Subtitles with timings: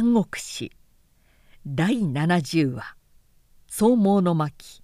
[0.00, 0.72] 三国史
[1.66, 2.96] 第70話
[3.68, 4.80] 「総毛の巻。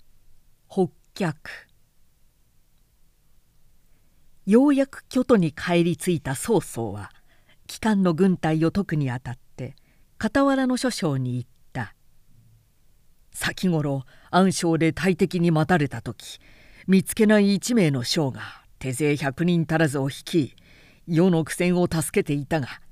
[0.69, 1.51] 北脚」
[4.45, 7.15] ようやく京都に帰り着いた曹操は
[7.67, 9.75] 帰還の軍隊を解くにあたって
[10.21, 11.95] 傍らの諸将に言った
[13.33, 16.39] 「先頃暗礁で大敵に待たれた時
[16.87, 18.43] 見つけない一名の将が
[18.79, 20.55] 手勢百人足らずを率い
[21.07, 22.83] 世の苦戦を助けていたが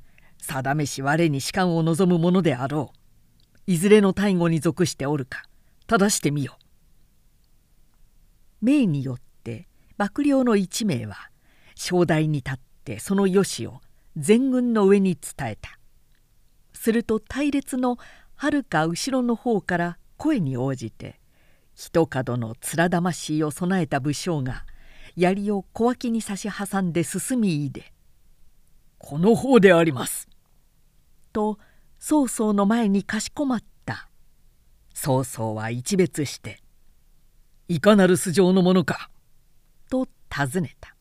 [0.44, 2.98] 定めし我に士官を望むものであろう。
[3.66, 5.44] いずれの大護に属しておるか
[5.86, 6.58] 正してみよ」
[8.60, 11.30] 命によって幕僚の一名は
[11.74, 12.54] 正代に立っ
[12.84, 13.80] てその良しを
[14.16, 15.78] 全軍の上に伝えた。
[16.72, 17.98] すると隊列の
[18.34, 21.20] はるか後ろの方から声に応じて
[21.74, 24.64] 一角の面魂を備えた武将が
[25.16, 27.92] 槍を小脇に差し挟んで進みいで
[28.98, 30.28] 「この方であります」
[31.34, 31.58] と
[31.98, 34.08] 曹操の前にかしこまった
[34.94, 36.62] 曹操は一別して
[37.68, 39.10] 「いかなる素性のものか?」
[39.90, 40.96] と尋ねた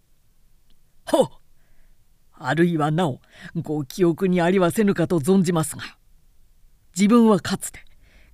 [1.16, 1.30] 「はっ
[2.36, 3.22] あるいはなお
[3.56, 5.84] ご記憶にありはせぬかと存じますが
[6.96, 7.80] 自分はかつて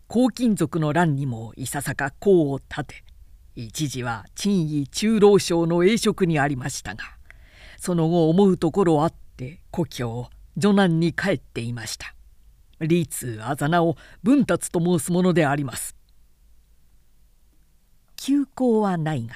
[0.09, 3.03] 黄金族の乱にもいささか功を立て
[3.56, 7.03] 一時は陳位中老省の栄職にありましたが
[7.78, 10.30] その後思うところあって故郷
[10.60, 12.14] 女難に帰っていました。
[12.80, 15.96] 利通あざなを文達と申すものであります。
[18.16, 19.34] 休校はないが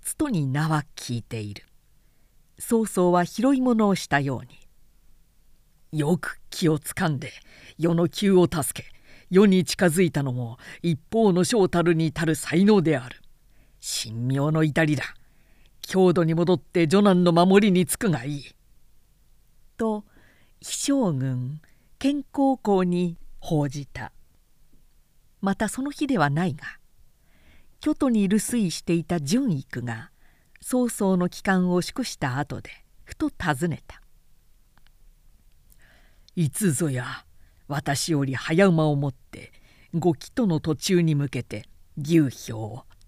[0.00, 1.64] つとに名は聞いている。
[2.58, 4.46] 曹操は拾い物をしたよう
[5.92, 5.98] に。
[5.98, 7.32] よく気をつかんで
[7.76, 8.88] 世の急を助け。
[9.30, 13.16] 世に近づいたのも一方の将たるに足る才能である。
[13.80, 15.04] 神妙の至りだ。
[15.82, 18.44] 郷土に戻って女難の守りにつくがいい。
[19.76, 20.04] と
[20.64, 21.60] 飛将軍
[21.98, 24.12] 健康校に報じた。
[25.40, 26.64] またその日ではないが
[27.80, 30.12] 京都に留守居していた純育が
[30.60, 32.70] 曹操の帰還を祝した後で
[33.02, 34.00] ふと尋ねた
[36.36, 37.24] 「いつぞや
[37.66, 39.52] 私より早馬を持って
[39.92, 41.66] 御帰途の途中に向けて
[42.00, 42.52] 牛兵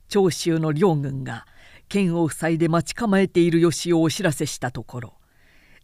[0.09, 1.47] 長州の両軍が
[1.89, 5.15] 剣を塞いで待ち構えている吉をお知らせしたところ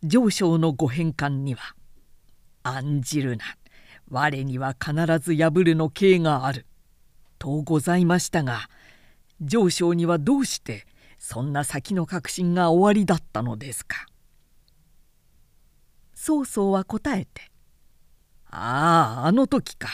[0.03, 1.77] 上昇のご返還には
[2.63, 3.45] 「案じるな。
[4.09, 6.67] 我には必ず破るの刑がある」
[7.39, 8.69] とございましたが
[9.41, 10.87] 上昇にはどうして
[11.19, 14.07] そんな先の確信がおありだったのですか？
[16.15, 17.51] 曹操は答えて
[18.51, 19.89] 「あああの時か。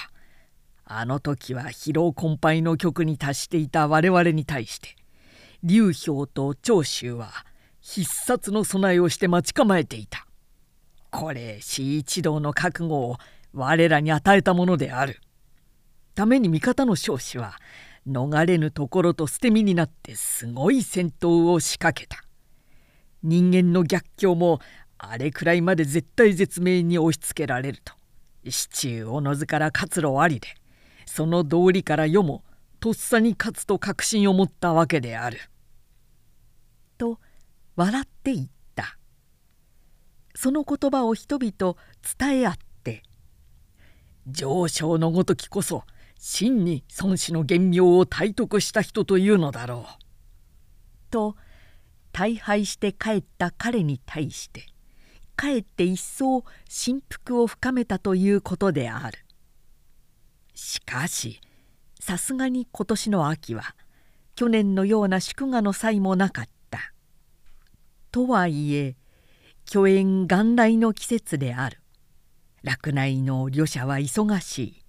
[0.89, 4.95] あの時は疲労困憊の局に達していた我々に対して
[5.65, 7.45] 劉氷と長州は
[7.89, 10.27] 必殺の備えをして待ち構えていた。
[11.13, 13.17] これ死一同の覚悟を
[13.55, 15.21] 我らに与えたものである。
[16.17, 17.55] ために味方の少子は
[18.05, 22.25] 逃れぬところと捨て身になってすごい戦闘を仕掛けた。
[23.23, 24.59] 人間の逆境も
[24.99, 27.95] あれくらいまで絶対絶命に押しつけられると
[28.45, 30.49] 市中おのずから活路ありで
[31.07, 32.43] その道理から世も
[32.81, 35.39] とっさに勝つと確信を持ったわけである。
[37.77, 38.99] 笑って言った
[40.35, 41.77] その言葉を人々
[42.19, 43.03] 伝え合って
[44.27, 45.85] 「上昇のごときこそ
[46.19, 50.05] 真に孫子の厳明を体得した人というのだろう」
[51.11, 51.37] と
[52.13, 54.67] 大敗して帰った彼に対して
[55.37, 59.19] かえって一層振幅を深めたということである。
[60.55, 61.43] しかし
[62.01, 63.77] さすがに今年の秋は
[64.35, 66.56] 去年のような祝賀の際もなかった。
[68.17, 68.97] とはいえ
[69.67, 71.83] 巨縁元来の季節である。
[72.63, 74.83] 洛内の旅者は忙しい。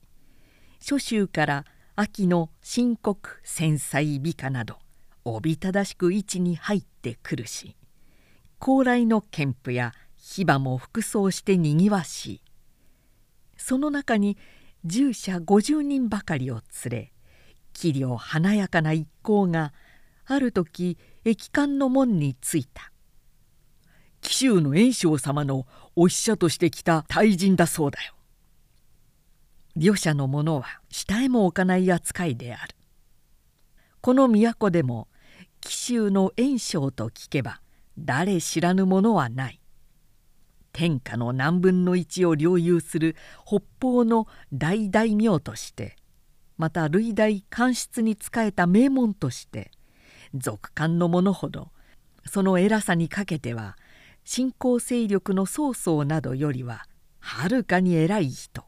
[0.79, 1.65] 初秋から
[1.97, 4.77] 秋の深刻繊細美化など
[5.25, 7.75] おびただしく位置に入ってくるし
[8.59, 12.41] 高麗の憲布や火馬も服装してにぎわしい
[13.57, 14.37] その中に
[14.85, 17.13] 従者50人ばかりを連れ
[17.73, 19.73] 器量華やかな一行が
[20.25, 22.93] ある時駅館の門に着いた。
[24.27, 25.65] 紀州の炎章様の
[25.95, 28.13] お使者として来た大人だそうだよ。
[29.77, 32.75] 両者の者は下へも置かない扱いである。
[34.01, 35.07] この都でも
[35.61, 37.61] 紀州の炎章と聞けば
[37.97, 39.61] 誰知らぬものはない。
[40.73, 43.15] 天下の何分の一を領有する
[43.45, 45.95] 北方の大大名として
[46.57, 49.71] また類大官室に仕えた名門として
[50.33, 51.69] 俗官の者ほど
[52.25, 53.77] その偉さにかけては
[54.29, 56.85] 新興勢力の曹操などよりは
[57.19, 58.65] はるかに偉い人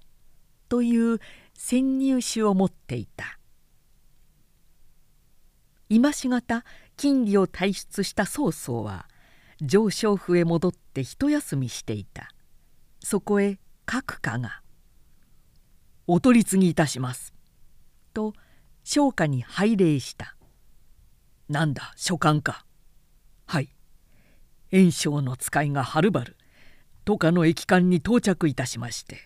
[0.69, 1.19] という
[1.53, 3.37] 潜入詩を持っていた。
[5.89, 6.63] 今しがた
[6.95, 9.09] 金利を退出した曹操は
[9.59, 12.29] 上昇府へ戻って一休みしていた。
[13.01, 14.61] そこへ閣下が
[16.07, 17.33] 「お取り次ぎいたします」
[18.15, 18.33] と
[18.85, 20.37] 商家に拝礼した
[21.49, 22.65] 「なんだ書簡か」
[24.71, 26.35] 「袁紹の使いがはるばる。
[27.09, 29.17] 都下の駅間に到着いたしまして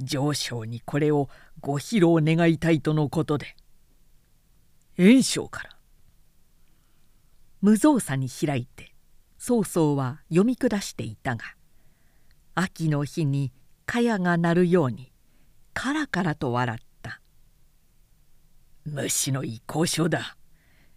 [0.00, 1.28] 上昇にこれを
[1.60, 3.54] ご披露願いたいとのことで
[4.96, 5.70] 袁紹から
[7.60, 8.94] 無造作に開いて
[9.38, 11.44] 曹操は読み下していたが
[12.56, 13.52] 秋の日に
[13.86, 15.12] 茅が鳴るように
[15.72, 17.20] カラカラと笑った。
[18.84, 20.36] 虫のいい交渉だ。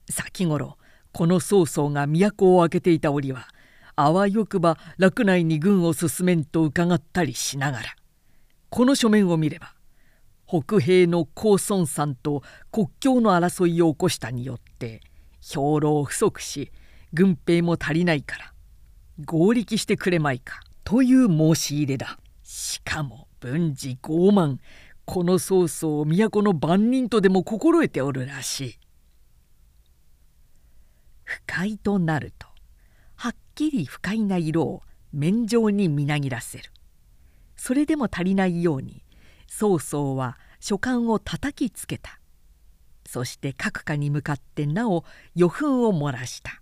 [0.09, 0.79] 先頃
[1.11, 3.52] この曹操が都を開けていた折は
[3.95, 7.95] あわよくば洛内に軍を進めんと伺ったりしながら。
[8.73, 9.75] この書面を見れば
[10.47, 12.41] 北平の高孫さんと
[12.71, 15.01] 国境の争いを起こしたによって
[15.41, 16.71] 兵糧不足し
[17.13, 18.53] 軍兵も足りないから
[19.25, 22.17] 合力してくれまいかという申し入れだ。
[22.41, 24.57] しかも文治傲慢
[25.05, 28.79] この曹操を都の番人とでも心得ておるらしい。
[31.23, 32.47] 不快となると
[33.55, 36.71] きり不快な色を面上にみなぎらせる。
[37.55, 39.03] それでも足りないように
[39.47, 42.19] 曹操は書簡を叩きつけた。
[43.05, 45.03] そして閣下に向かってなお
[45.35, 46.61] 余憤を漏らした。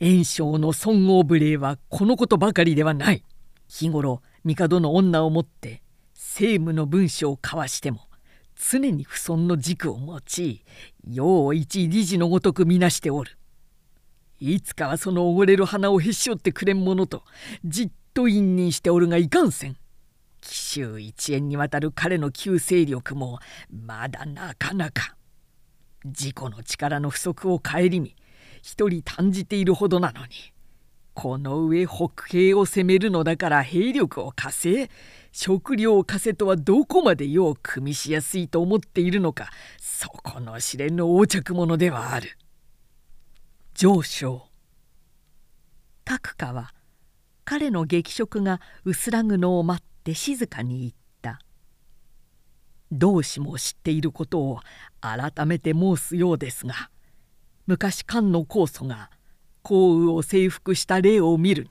[0.00, 3.22] 袁紹の尊王無礼はこのことばかりではない。
[3.68, 5.82] 日頃帝の女をもって
[6.14, 8.08] 政務の文書を交わしても
[8.54, 10.62] 常に不尊の軸を用い
[11.08, 13.35] 陽一理事のごとくみなしておる。
[14.40, 17.24] いつかはそのおごれる花をへし折ってくれんものと
[17.64, 19.76] じっと隠忍しておるがいかんせん
[20.40, 23.38] 紀州一円にわたる彼の旧勢力も
[23.70, 25.16] まだなかなか
[26.04, 28.14] 自己の力の不足を顧み
[28.62, 30.28] 一人短じているほどなのに
[31.14, 34.90] この上北平を攻めるのだから兵力を貸せ
[35.32, 39.50] 食料を貸せとはどこまでよう組みしやすいと思っているのか
[39.80, 42.36] そこの試練の横着者ではある。
[43.78, 44.48] 上昇。
[46.06, 46.72] 閣下は
[47.44, 51.40] 彼の激食が薄らぐのを待って静かに言った。
[52.90, 54.60] 同志も知っていることを
[55.02, 56.90] 改めて申すようですが
[57.66, 59.10] 昔漢の酵素が
[59.60, 61.68] 項羽を征服した例を見るに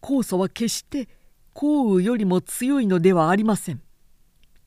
[0.00, 1.10] 酵素は決して
[1.52, 3.82] 項羽よりも強いのではありません。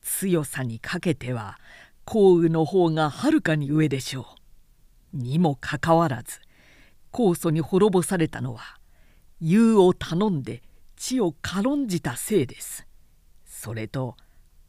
[0.00, 1.58] 強さにかけては
[2.04, 4.45] 項羽の方がはるかに上でしょう。
[5.16, 6.40] にもかかわらず
[7.12, 8.78] 酵素に滅ぼされたのは
[9.40, 10.62] 湯を頼んで
[10.96, 12.86] 地を軽んじたせいです。
[13.44, 14.16] それと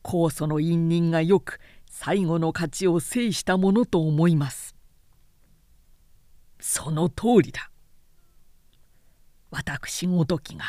[0.03, 1.59] 酵素の因人がよく
[1.89, 4.75] 最後の勝ちを制したものと思います。
[6.59, 7.69] その通りだ。
[9.49, 10.63] 私ごときが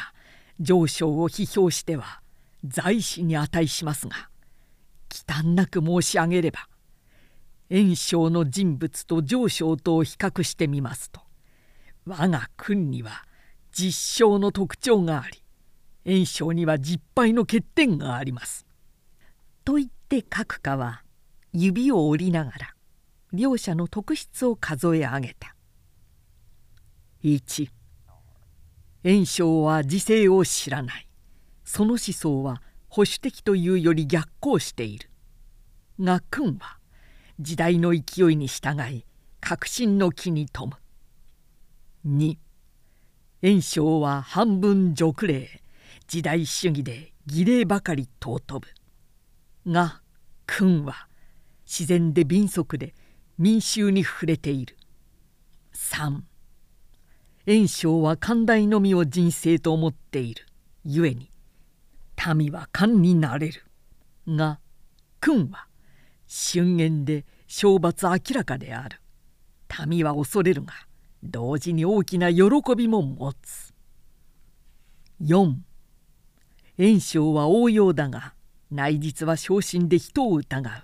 [0.61, 2.21] 上昇を批評しては
[2.65, 4.29] 在死に値しますが
[5.09, 6.69] 忌憚なく申し上げれば
[7.71, 11.21] 炎章の人物と上昇とを比較してみますと
[12.07, 13.25] 我が君には
[13.73, 15.43] 実証の特徴があり
[16.07, 18.67] 炎章には実敗の欠点があります。
[19.65, 21.03] と言って閣下は
[21.53, 22.75] 指を折りながら
[23.33, 25.55] 両者の特質を数え上げた。
[27.23, 27.69] 1
[29.05, 31.09] 炎章は時勢を知らない
[31.65, 35.11] その思想は保守的というより逆行している
[36.01, 36.78] が君は
[37.41, 39.05] 時代の勢いに従い
[39.41, 40.77] 革新の木に富む。
[42.05, 42.37] 2
[43.41, 45.63] 炎章は半分俗礼
[46.09, 48.67] 時代主義で儀礼ばかり尊ぶ。
[49.71, 50.03] が
[50.49, 51.07] 君は
[51.65, 52.93] 自然で敏速で
[53.39, 54.77] 民衆に触れている。
[55.75, 56.23] 3
[57.47, 60.45] 炎章は寛大のみを人生と思っている。
[60.85, 61.31] ゆえに
[62.35, 63.63] 民は官になれる。
[64.27, 64.59] が
[65.21, 65.68] 君は
[66.29, 69.01] 春言で懲罰明らかである。
[69.87, 70.73] 民は恐れるが
[71.23, 72.43] 同時に大きな喜
[72.77, 73.73] びも持つ。
[75.23, 75.57] 4
[76.77, 78.35] 炎症は応用だが
[78.71, 80.83] 内実は昇進で人を疑う。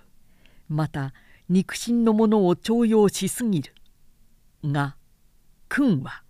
[0.67, 1.13] また
[1.47, 3.73] 肉親のものを重用しすぎる。
[4.63, 4.95] が
[5.69, 6.23] 君は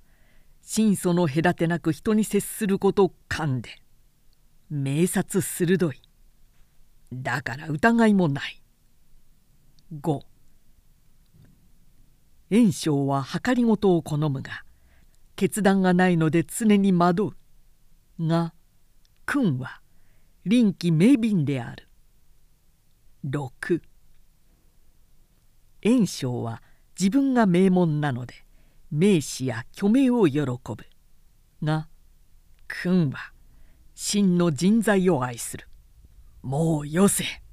[0.62, 3.70] 心祖の隔てなく人に接すること噛んで
[4.70, 6.02] 明察鋭い。
[7.14, 8.65] だから疑いもない。
[9.94, 10.22] 5
[12.50, 14.64] 炎章は計りごとを好むが
[15.36, 17.34] 決断がないので常に惑
[18.20, 18.54] うが
[19.26, 19.82] 君は
[20.46, 21.88] 臨機明敏である。
[23.28, 23.82] 6
[25.82, 26.62] 袁紹は
[27.00, 28.46] 自分が名門なので
[28.92, 30.58] 名士や虚名を喜ぶ。
[31.64, 31.88] が
[32.68, 33.34] 君は
[33.94, 35.68] 真の人材を愛する。
[36.42, 37.45] もうよせ。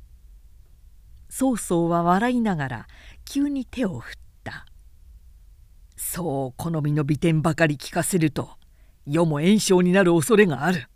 [1.34, 2.86] 曹操は笑いながら
[3.24, 4.66] 急に手を振った。
[5.96, 8.50] そう好みの美点ばかり聞かせると
[9.06, 10.90] 世も炎症になる恐れがある。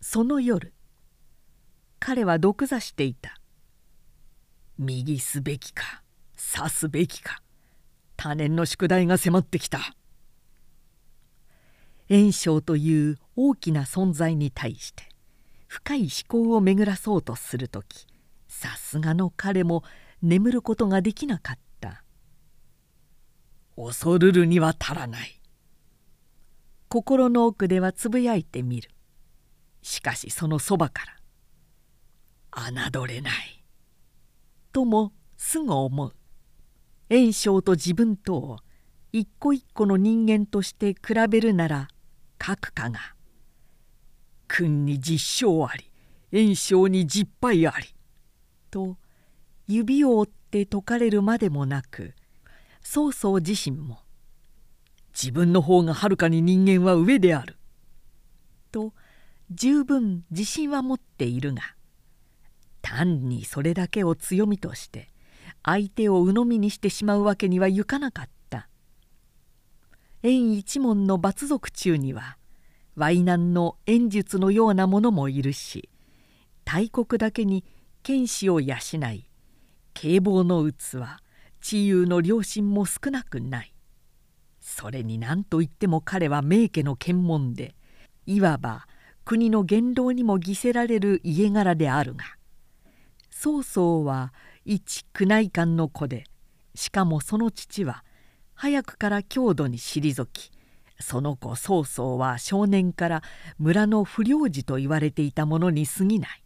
[0.00, 0.72] その夜
[1.98, 3.38] 彼は毒座していた。
[4.78, 6.02] 右すべきか
[6.56, 7.42] 刺すべきか
[8.16, 9.80] 他年の宿題が迫ってきた。
[12.08, 15.10] 炎症という大きな存在に対して
[15.66, 18.06] 深い思考を巡らそうとする時
[18.48, 19.82] さすがの彼も
[20.22, 22.02] 眠ることができなかった。
[23.76, 25.40] 恐るるには足らない。
[26.88, 28.90] 心の奥ではつぶやいてみる。
[29.82, 31.02] しかしそのそばか
[32.50, 33.64] ら侮れない。
[34.72, 36.14] ともすぐ思う。
[37.10, 38.58] 炎症と自分とを
[39.12, 41.88] 一個一個の人間として比べるなら
[42.38, 42.98] 各家が
[44.48, 45.90] 「君に実証あり
[46.32, 47.94] 炎症に実敗あり」
[48.70, 48.96] と
[49.66, 52.14] 指を折って説かれるまでもなく
[52.82, 54.00] 曹操自身も
[55.12, 57.56] 「自分の方がはるかに人間は上である」
[58.70, 58.92] と
[59.50, 61.62] 十分自信は持っているが
[62.82, 65.10] 単にそれだけを強みとして
[65.62, 68.68] 相手を鵜呑みにしてしまうわけにはいかなかった。
[70.22, 72.36] 縁一門の罰族中には
[72.98, 75.88] 淮南の演術のようなものもいるし
[76.64, 77.64] 大国だけに
[78.02, 78.76] 剣士を養
[79.12, 79.28] い
[79.94, 80.74] 警棒の器
[81.60, 83.72] 治癒の良心も少なくない。
[84.60, 87.76] それに何といっても彼は名家の検問で
[88.26, 88.88] いわば
[89.24, 92.24] 国の言動にも犠せられる家柄であるが
[93.30, 94.32] 曹操は
[94.64, 96.24] 一宮内官の子で
[96.74, 98.04] しかもその父は
[98.54, 100.50] 早くから郷土に退き
[100.98, 103.22] その子曹操は少年から
[103.58, 106.42] 村の不良児と言われていたものに過ぎない。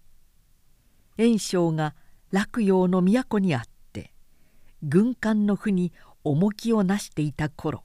[1.16, 1.94] 袁紹が
[2.30, 4.12] 洛陽の都にあって
[4.82, 5.92] 軍艦の負に
[6.24, 7.82] 重きをなしていた頃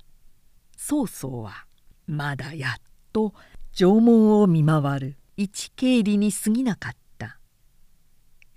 [0.78, 1.66] 曹操は
[2.08, 2.82] まだやっ
[3.12, 3.34] と
[3.74, 7.40] 縄文を見回る一経理に過ぎなかった。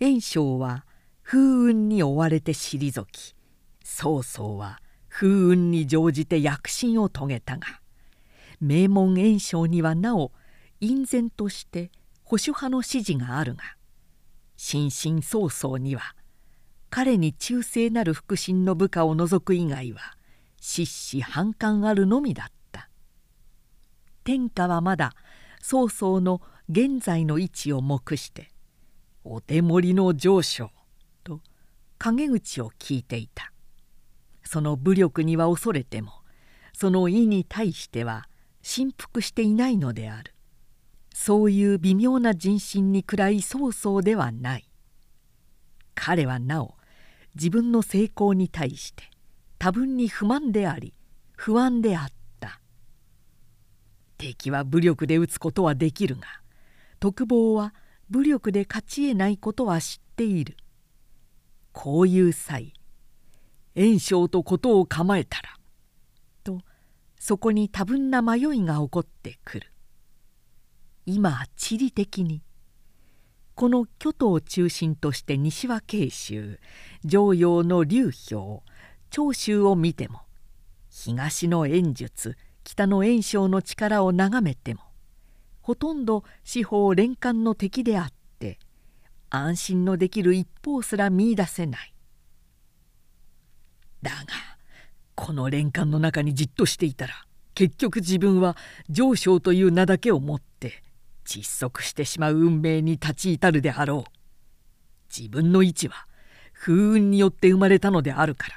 [0.00, 0.85] 袁紹は
[1.25, 3.35] 風雲に追われて退き
[3.83, 7.81] 曹操は風雲に乗じて躍進を遂げたが
[8.61, 10.33] 名門袁紹にはなお
[10.81, 11.91] 隠然として
[12.25, 13.62] 保守派の支持があるが
[14.57, 16.15] 心神曹操には
[16.91, 20.00] 彼に忠誠なる腹心の部下を除く以外は
[20.61, 22.88] 失死反感あるのみだった。
[24.25, 25.15] 天下はまだ
[25.62, 28.50] 曹操の現在の位置を目して
[29.25, 30.71] お手盛りの上昇
[31.25, 31.41] と
[31.99, 33.53] 陰口を聞いていた。
[34.45, 36.12] その武力には恐れても
[36.73, 38.29] その意に対しては
[38.71, 40.35] 振幅していないのである。
[41.15, 44.69] そういう微妙な人心に暗い曹操ではない。
[45.95, 46.75] 彼はなお
[47.35, 49.05] 自分の成功に対して
[49.59, 50.93] 多分に不満であり
[51.35, 52.61] 不安であった。
[54.19, 56.27] 敵は武力で撃つことはできるが
[57.01, 57.73] 特防は
[58.11, 60.59] 武力で勝ち得ないことは知っている。
[61.73, 62.75] こういう際
[63.75, 65.58] 炎症と事を構えたら
[67.19, 69.73] そこに多分な迷いが起こってくる。
[71.07, 72.43] 今地理的に
[73.55, 76.61] この巨都を中心として西は慶州
[77.03, 78.61] 上陽の流氷
[79.11, 80.21] 長州を見ても
[80.91, 84.83] 東の炎術北の炎症の力を眺めても
[85.63, 88.59] ほとんど四方連環の敵であって
[89.31, 91.95] 安心のできる一方すら見いだせない。
[94.03, 94.58] だが
[95.21, 97.25] この連環の中にじっとしていたら
[97.57, 98.57] 結局自分は
[98.89, 100.81] 上昇という名だけを持って
[101.27, 104.11] 窒息してしまう運命に立ち至るであろう。
[105.15, 106.07] 自分の位置は
[106.53, 108.55] 風雲によって生まれたのであるから。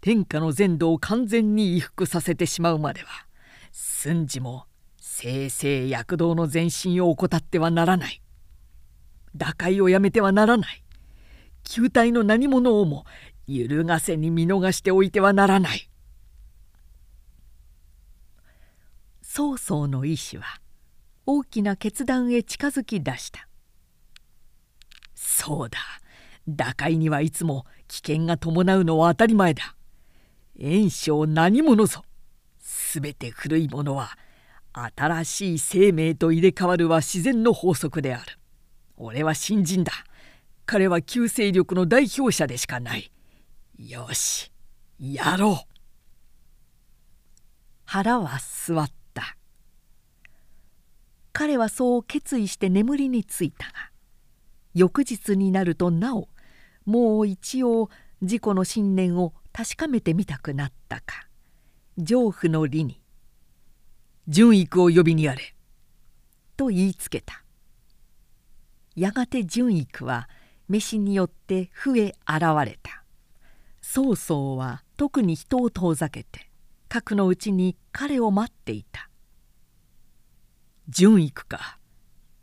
[0.00, 3.08] 天下の全土を完全に衣服させてしまうまでは
[3.70, 4.64] 寸事も
[5.00, 8.20] 正々躍動の前進を怠ってはならない。
[9.36, 10.82] 打開をやめてはならない。
[11.62, 13.04] 球体の何者をも
[13.48, 15.88] 揺るがせに見逃しておいてはならない。
[19.22, 20.44] 曹操の意志は
[21.24, 23.48] 大きな決断へ近づき出した。
[25.14, 25.78] そうだ。
[26.46, 29.74] 打開にはいつも危険が伴うのは当たり前だ。
[30.60, 32.02] 炎症何者ぞ。
[32.92, 34.18] 全て古いものは
[34.72, 38.38] 新しい生命と入れ替わるは自然の法則である。
[38.96, 39.92] 俺は新人だ。
[40.66, 43.10] 彼は旧勢力の代表者でしかない。
[43.78, 44.50] よし
[44.98, 45.56] やろう。
[47.84, 49.36] 腹は座った。
[51.32, 53.74] 彼はそう決意して眠りについたが
[54.74, 56.28] 翌日になるとなお
[56.86, 57.88] もう一応
[58.20, 61.28] 自己の信念を確かめてみたくなったか。
[61.96, 63.00] 上夫の理に
[64.26, 65.54] 「純育を呼びにやれ」
[66.56, 67.44] と言いつけた。
[68.96, 70.28] やがて純育は
[70.68, 72.97] 飯によって増え現れた。
[73.90, 76.50] 曹操は特に人を遠ざけて
[76.90, 79.08] 核のうちに彼を待っていた
[80.90, 81.78] 「純育か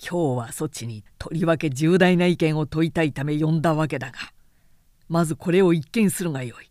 [0.02, 4.18] 今日はそちにとりわけ重大な意見を問いたいため呼んだわけだが
[5.08, 6.70] まずこれを一見するがよい。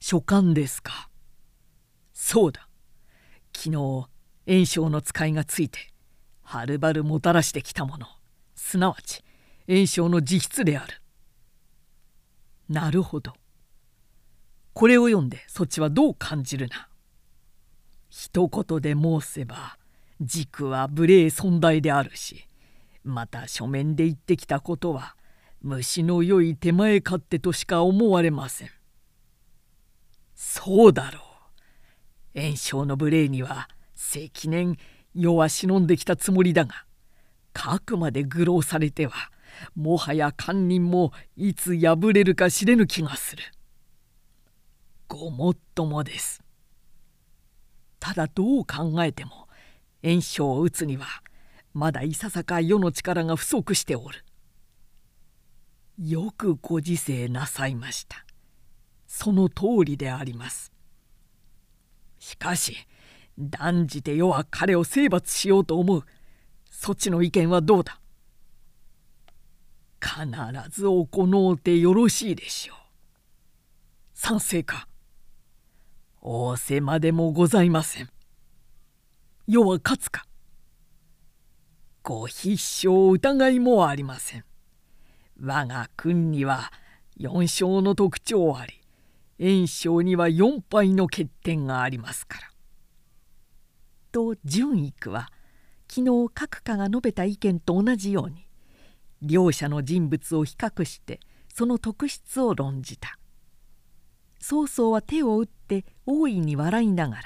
[0.00, 1.08] 書簡ですか。
[2.12, 2.68] そうだ。
[3.54, 3.70] 昨日
[4.48, 5.78] 炎症の使いがついて
[6.42, 8.08] はるばるもたらしてきたもの
[8.56, 9.22] すなわち
[9.68, 11.00] 炎症の自筆である。
[12.68, 13.32] なるほど。
[14.72, 16.88] これを読んでそっちはどう感じるな。
[18.08, 19.78] 一言で申せば
[20.20, 22.46] 軸は無礼尊大であるし
[23.04, 25.16] また書面で言ってきたことは
[25.62, 28.70] 虫の良い手前勝手としか思われません。
[30.34, 31.20] そうだろ
[32.34, 32.40] う。
[32.40, 34.76] 炎症の無礼には積年
[35.14, 36.84] 世は忍んできたつもりだが
[37.54, 39.30] 核まで愚弄されては
[39.74, 43.42] もはや堪忍もいつ破れるか知れぬ気がする。
[45.08, 46.42] ごもっともです。
[48.00, 49.48] ただどう考えても
[50.02, 51.06] 炎症を打つには
[51.74, 54.24] まだいささか世の力が不足しておる。
[55.98, 58.24] よくご自制なさいました。
[59.06, 60.72] その通りであります。
[62.18, 62.76] しかし
[63.38, 66.04] 断じて世は彼を征伐しようと思う。
[66.70, 68.00] そっちの意見はどうだ？
[70.00, 70.26] 必
[70.70, 72.76] ず行うてよろしいでしょう。
[74.14, 74.88] 賛成か
[76.20, 78.10] 仰せまでもございません。
[79.46, 80.26] 世は勝つか
[82.02, 84.44] ご必勝疑いもありません。
[85.40, 86.72] 我が君には
[87.18, 88.80] 4勝の特徴あり
[89.38, 92.50] 炎症には4敗の欠点がありますから。
[94.12, 95.30] と純育は
[95.88, 98.45] 昨日各家が述べた意見と同じように
[99.26, 101.20] 両者の人物を比較して
[101.52, 103.18] その特質を論じた。
[104.40, 107.22] 曹操は手を打って大いに笑いながら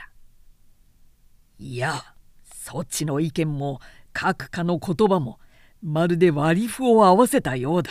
[1.59, 3.81] 「いやそっちの意見も
[4.13, 5.39] 各家の言葉も
[5.83, 7.91] まるで割り符を合わせたようだ。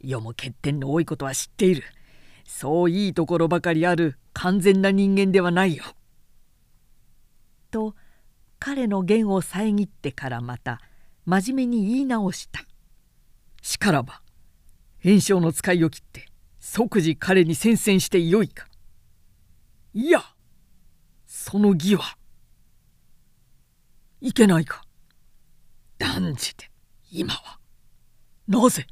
[0.00, 1.82] 世も欠点の多いことは知っている。
[2.44, 5.84] そういいところばかりある完全な人間ではないよ。
[7.70, 7.94] と
[8.58, 10.80] 彼の言を遮ってからまた
[11.24, 12.64] 真面目に言い直した。
[13.62, 14.20] しからば
[15.02, 16.26] 炎症の使いを切って
[16.60, 18.68] 即時彼に宣戦してよいか。
[19.94, 20.22] いや
[21.26, 22.16] その義は
[24.20, 24.84] いけないか。
[25.98, 26.70] 断じて
[27.12, 27.58] 今は
[28.48, 28.86] なぜ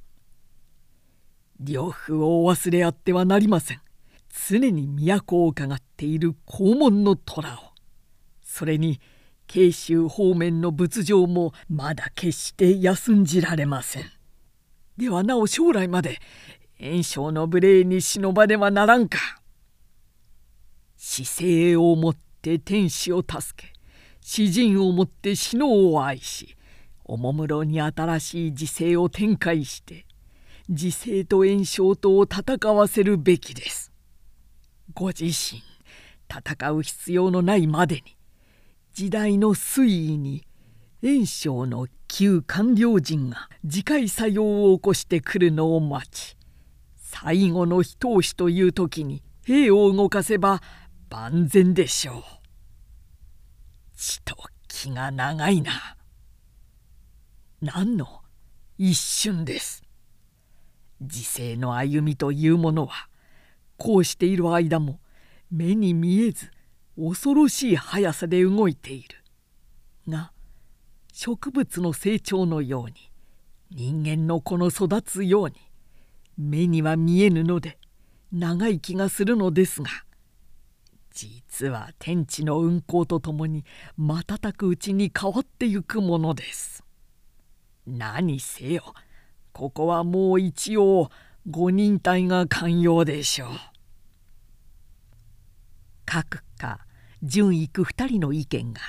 [1.59, 3.81] 呂布をお忘れあってはなりません
[4.49, 7.59] 常に都を伺っている黄門の虎を
[8.43, 9.01] それに
[9.47, 14.20] 慶州方面の仏像もまだ決して休んじられません
[15.01, 16.21] ではなお将来まで
[16.79, 19.19] 炎症の無礼に忍ばねばならんか
[20.99, 23.73] 姿勢をもって天使を助け
[24.21, 26.55] 詩人をもって死のを愛し
[27.03, 30.05] おもむろに新しい時勢を展開して
[30.69, 33.91] 時勢と炎症とを戦わせるべきです。
[34.93, 35.63] ご自身
[36.29, 38.03] 戦う必要のないまでに
[38.93, 40.47] 時代の推移に
[41.03, 46.37] 炎症の旧官僚陣が次回作用を起こしてくるのを待ち
[46.97, 50.61] 最後の一押しという時に兵を動かせば
[51.09, 52.23] 万全でしょう。
[53.97, 55.97] ちと気が長いな。
[57.63, 58.23] 何の
[58.77, 59.83] 一瞬です。
[61.01, 63.09] 時世の歩みというものは
[63.77, 65.01] こうしている間も
[65.51, 66.51] 目に見えず
[66.97, 69.17] 恐ろしい速さで動いている。
[70.09, 70.33] が
[71.23, 72.95] 植物の成長のように
[73.71, 75.55] 人間の子の育つように
[76.39, 77.77] 目には見えぬので
[78.33, 79.91] 長い気がするのですが
[81.11, 83.67] 実は天地の運行とともに
[83.99, 86.83] 瞬くうちに変わってゆくものです。
[87.87, 88.95] 何せよ
[89.53, 91.11] ここはもう一応
[91.51, 93.51] 五人隊が寛容でしょう。
[96.07, 96.81] 各家
[97.23, 98.81] 順行く2人の意見が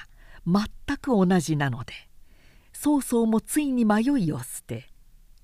[0.48, 1.92] 全く同じなので
[2.84, 4.90] 曹操もついに迷いを捨て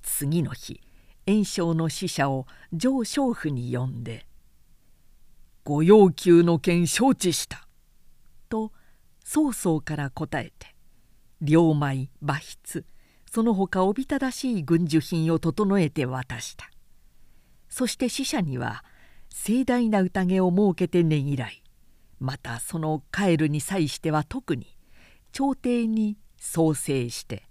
[0.02, 0.82] 次の日
[1.28, 4.26] 袁紹の使者を上将府に呼んで
[5.64, 7.68] 「ご要求の件承知した」
[8.50, 8.72] と
[9.24, 10.76] 曹操から答えて
[11.40, 12.84] 両米馬筆
[13.32, 16.72] その他おびただしい軍需品を整えて渡した。
[17.70, 18.84] そして使者には
[19.30, 21.62] 盛大な宴を設けてねぎらい
[22.20, 24.76] またその帰るに際しては特に
[25.32, 27.44] 朝廷に創生して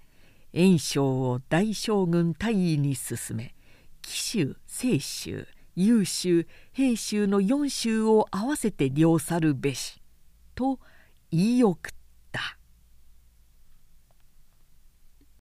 [0.52, 3.54] 袁紹を大将軍大尉に進め
[4.02, 10.00] 紀州清州優州平州の四州を合わせて領去るべし
[10.54, 10.78] と
[11.30, 12.05] 言い送った。